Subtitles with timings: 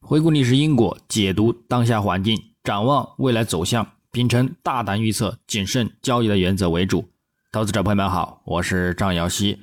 [0.00, 7.10] 回顾历史因果，解读当下环境，展望未来走向，秉承大胆预测、谨慎交易的原则为主。
[7.52, 9.58] 投资者朋友们好，我是张瑶希。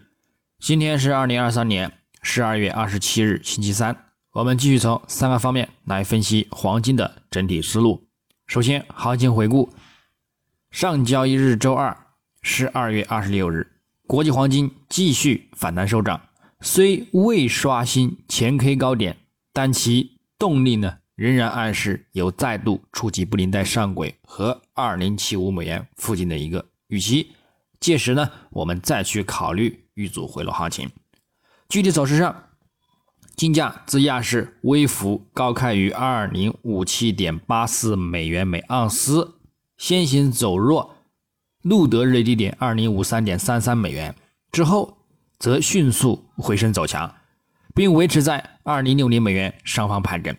[0.60, 3.96] 今天是二零二三年十二月二十七日，星期三。
[4.34, 8.08] 我们继续从三个方面来分析黄金的整体思路。
[8.46, 9.70] 首先，行情回顾：
[10.70, 11.98] 上交易日周二，
[12.42, 13.66] 十二月二十六日，
[14.06, 16.22] 国际黄金继续反弹收涨，
[16.60, 19.18] 虽未刷新前 K 高点，
[19.54, 27.32] 但其动力呢仍然暗示有再度触及布林带上轨和二零七五美元附近的一个预期。
[27.80, 30.90] 届时呢，我们再去考虑遇阻回落行情。
[31.70, 32.44] 具体走势上。
[33.36, 39.34] 金价自亚市微幅高开于二零五七点八四美元每盎司，
[39.78, 40.96] 先行走弱，
[41.62, 44.16] 录得日低点二零五三点三三美元
[44.54, 45.00] 之后，
[45.38, 47.14] 则迅速回升走强，
[47.76, 50.36] 并维持在二零六零美元上方盘整。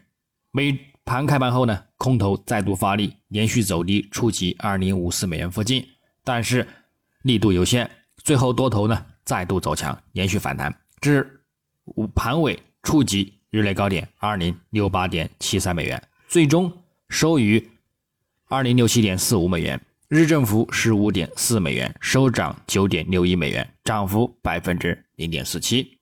[0.51, 5.87] 美盘开盘后呢，空头再度发力，连续走低，触及二零五四美元附近，
[6.25, 6.67] 但是
[7.23, 11.43] 力度有限，最后多头呢再度走强，连续反弹至
[11.85, 12.59] 五盘尾。
[12.83, 16.73] 触及日内高点二零六八点七三美元，最终
[17.09, 17.69] 收于
[18.47, 25.96] 二零六七点四五美元，日振幅十五点四美元，收涨九点六一美元，涨幅百分之零点四七。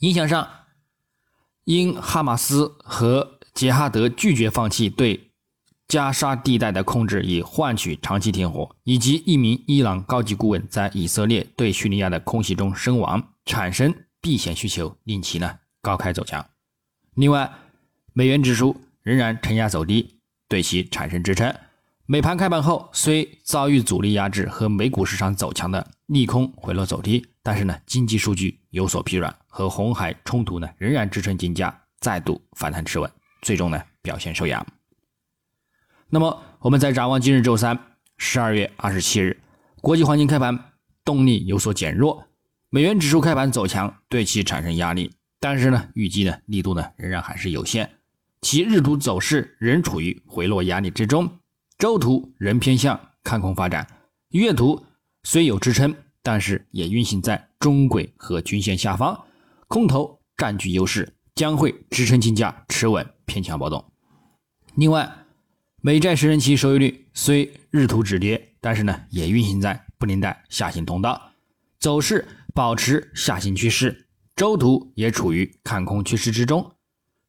[0.00, 0.48] 影响上，
[1.64, 5.30] 因哈马斯和杰哈德拒绝放弃对
[5.88, 15.58] 加沙地带的控制以换取长期停火，以及一名伊朗高级顾问在以色列对叙利亚的空袭中身亡，产生避险需求，令其呢。
[15.80, 16.44] 高开走强，
[17.14, 17.48] 另外，
[18.12, 21.54] 美元指数仍然承压走低，对其产生支撑。
[22.06, 33.08] 美盘开盘后虽遭遇阻力压制和美股市场走强的利空回落走低，但是呢，经济数据有所疲软和红海冲突呢，仍然支撑金价再度反弹持稳，
[33.40, 34.66] 最终呢表现收阳。
[36.08, 37.78] 那么，我们再展望今日周三，
[38.18, 39.40] 十二月二十七日，
[39.80, 40.72] 国际黄金开盘
[41.04, 42.26] 动力有所减弱，
[42.68, 45.12] 美元指数开盘走强，对其产生压力。
[45.38, 47.88] 但是呢，预计呢力度呢仍然还是有限，
[48.40, 51.38] 其日图走势仍处于回落压力之中，
[51.78, 53.86] 周图仍偏向看空发展，
[54.30, 54.84] 月图
[55.22, 55.94] 虽有支撑，
[56.26, 59.26] 但是也运行在中轨和均线下方，
[59.68, 63.92] 空头占据优势，将会支撑金价持稳偏强波动。
[64.74, 65.08] 另外，
[65.80, 71.30] 美债十年期收益率虽日图止跌，但是呢也运行在布林带下行通道，
[71.78, 74.08] 走势保持下行趋势。
[74.34, 76.72] 周图也处于看空趋势之中，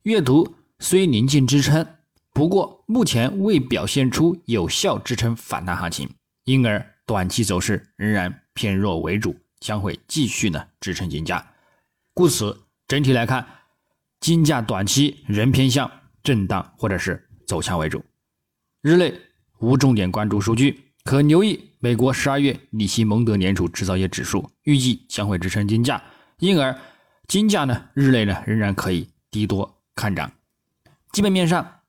[0.02, 1.86] 月图虽临近支撑，
[2.34, 6.10] 不过目前未表现出有效支撑反弹行情，
[6.46, 11.46] 因而短期走势仍然偏弱为主，将会继续呢支撑金价。
[12.16, 13.46] 故此，整体来看，
[14.20, 15.90] 金价短期仍偏向
[16.24, 18.04] 震荡或者是走强为主。
[18.82, 19.14] 日内
[19.60, 26.04] 无重点关注数据，可留意美国十二月里希蒙德联储制造业指数，预计将会支撑金价，
[26.40, 26.76] 因而。
[27.28, 30.32] 金价呢，日内呢仍然可以低多看涨。
[31.12, 31.82] 基本面上，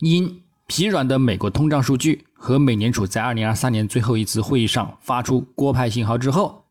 [0.00, 6.64] 因疲软的美国通胀数据和美联储在二零二三年最后一次会议上发出鸽派信号之后，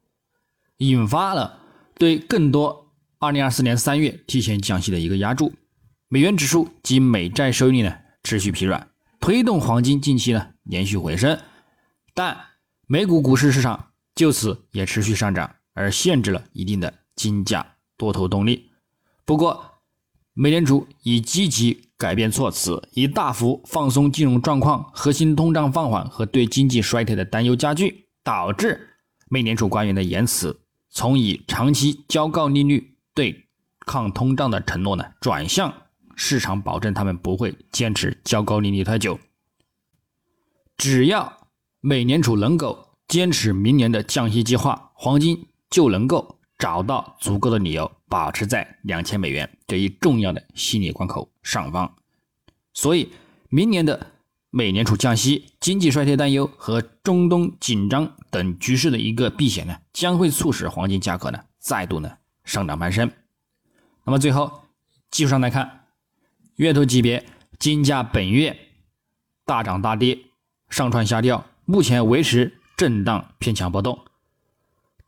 [0.77, 1.59] 引发了
[1.93, 5.53] 对更多二零二四年三月提前降息的一个压注。
[6.07, 11.39] 美元指数及美债收益率呢持续疲软，推动黄金近期呢连续回升，
[12.15, 12.35] 但
[12.87, 17.75] 美股股市市场就此也持续上涨，而限制了一定的金价。
[17.95, 18.71] 多头动力，
[19.25, 19.81] 不过，
[20.33, 28.95] 美联储已积极改变措辞，以大幅放松金融状况、核心通胀放缓和对经济衰退的担忧加剧，导致
[29.27, 33.49] 美联储官员的言辞从以长期较高利率对
[33.85, 35.73] 抗通胀的承诺呢，转向
[36.15, 39.19] 市场保证他们不会坚持较高利率太久。
[40.77, 41.49] 只要
[41.81, 46.37] 美联储能够坚持明年的降息计划，黄金就能够。
[46.59, 51.95] 找到足够的理由，保持在两千美元这一重要的心理关口上方。
[52.73, 53.09] 所以，
[53.49, 54.11] 明年的
[54.51, 63.11] 美联储降息、经济衰退担忧和中东紧张等局势的一个避险呢，将会促使黄金价格呢再度呢上涨攀升。
[64.05, 64.61] 那么最后，
[65.09, 65.87] 技术上来看，
[66.57, 67.25] 月头级别
[67.57, 68.55] 金价本月
[69.45, 70.19] 大涨大跌，
[70.69, 73.99] 上窜下掉，目前维持震荡偏强波动。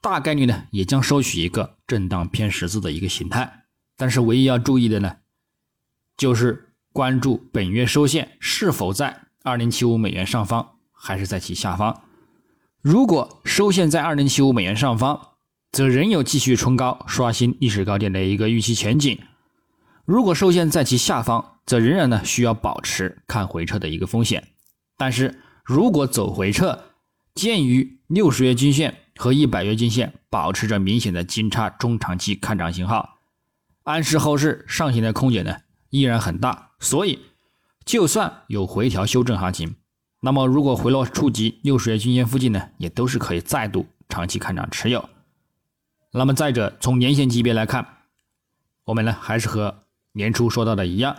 [0.01, 5.17] 大概率呢，也将收取一个震荡偏十字的一个形态，但是唯一要注意的呢，
[6.17, 12.03] 就是关注本月收线是否在二零七五美元上方，还是在其下方。
[12.81, 15.29] 如果收线在二零七五美元上方，
[15.71, 19.17] 则仍有继续冲高、刷新历史高点的一个预期前景；
[20.05, 24.49] 如果受限在其下方，则仍然呢需要保持看回撤的一个风险。
[24.97, 26.83] 但是如果走回撤，
[27.33, 33.19] 鉴于六十月均线和一百月均线保持着明显的金叉中长期看涨信号，
[33.83, 35.55] 暗示后市上行的空间呢
[35.91, 36.71] 依然很大。
[36.79, 37.19] 所以，
[37.85, 39.75] 就算有回调修正行情，
[40.21, 45.07] 那么如果回落触及六十日均线附近呢，也都是可以再度长期看涨持有。
[46.11, 47.85] 那么再者，从年线级别来看，
[48.85, 49.83] 我们呢还是和
[50.13, 51.15] 年初说到的一样，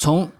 [0.00, 0.32] 从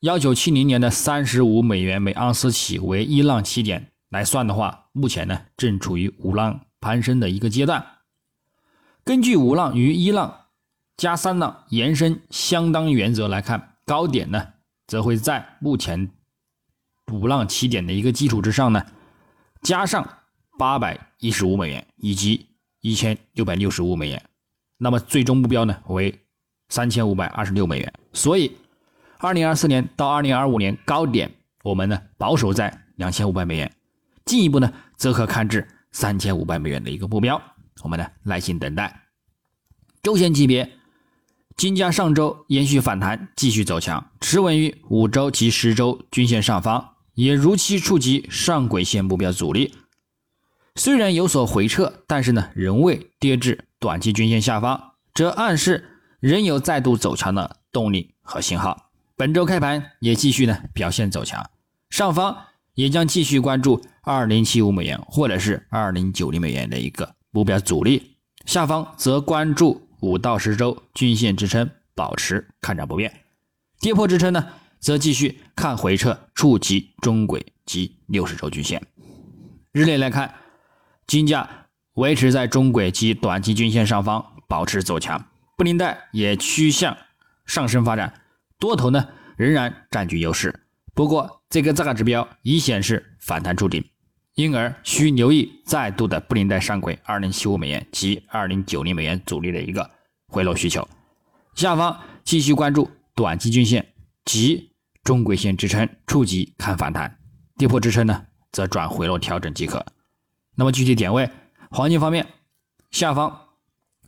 [0.00, 7.84] 幺九七零年的三十五美元每盎司起为一浪起点来算的话，目前呢正处于五浪攀升的一个阶段。
[9.04, 10.41] 根据五浪与一浪
[10.96, 14.48] 加三浪延伸相当原则来看，高点呢
[14.86, 16.10] 则会在目前
[17.12, 18.84] 五浪起点的一个基础之上呢，
[19.62, 20.18] 加上
[20.58, 22.48] 八百一十五美元以及。
[22.84, 24.20] 一千六百六十五美元，
[24.76, 26.20] 那么最终目标呢为
[26.68, 27.92] 三千五百二十六美元。
[28.12, 28.56] 所以，
[29.18, 33.72] 二零二四年到二零二五年高点，我们呢保守在两千五百美元，
[34.24, 37.40] 进一步呢则可看至三千五百美元的一个目标。
[37.84, 39.00] 我们呢耐心等待。
[40.02, 40.68] 周线级别，
[41.56, 49.74] 金价上周延续反弹，继续走强，持稳于五周及十周均线上方，也如期触及上轨线目标阻力。
[50.74, 58.90] 虽然有所回撤，但是呢，仍未跌至短期均线下方，这暗示仍有再度走强的动力和信号。
[59.14, 61.48] 本周开盘也继续呢表现走强，
[61.90, 62.36] 上方
[62.74, 68.16] 也将继续关注二零七五美元或者是二零九零美元的一个目标阻力，
[68.46, 73.20] 下方则关注五到十周均线支撑，保持看涨不变。
[73.80, 78.82] 跌破支撑呢，则继续看回撤，触及中轨及六十周均线。
[79.72, 80.34] 日内来看。
[81.04, 85.26] 金价维持在中轨及短期均线上方，保持走强，
[85.58, 86.96] 布林带也趋向
[87.44, 88.22] 上升发展，
[88.58, 90.60] 多头呢仍然占据优势。
[90.94, 93.84] 不过，这个价格指标已显示反弹触顶，
[94.34, 99.90] 因而需留意再度的布林带上轨二零七五美元及二零九零美元阻力的一个
[100.28, 100.88] 回落需求。
[101.54, 103.86] 下方继续关注短期均线
[104.24, 104.70] 及
[105.04, 107.18] 中轨线支撑，触及看反弹，
[107.58, 109.84] 跌破支撑呢，则转回落调整即可。
[110.54, 111.28] 那么具体点位，
[111.70, 112.26] 黄金方面，
[112.90, 113.48] 下方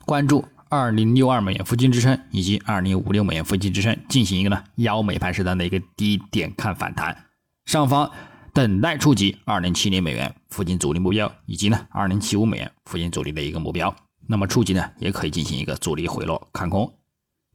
[0.06, 7.26] 关注二零六二美元附近支撑以及二零五六美元附近支撑，进行一个呢腰美盘时段的一个低点看反弹，
[7.66, 8.10] 上方
[8.54, 13.94] 等待触及二零七零美元附近阻力目标以及呢二零七五美元附近阻力的一个目标，
[14.28, 16.94] 那么触及呢也可以进行一个阻力回落看空。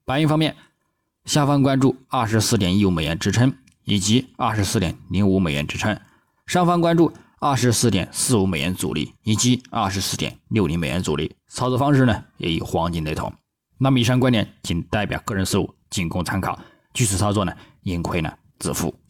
[0.03, 0.57] 白银方面，
[1.23, 3.55] 下方关注二十四点一五美元支撑
[3.85, 5.97] 以及二十四点零五美元支撑，
[6.45, 7.13] 上方关注。
[7.41, 13.33] 二十四点四五美元阻力以及二十四点六零美元阻力，操作方式呢也与黄金雷同。
[13.77, 16.59] 那么以上观点仅代表个人思路，仅供参考。
[16.93, 17.53] 据此操作呢，
[17.83, 18.93] 盈亏呢自负。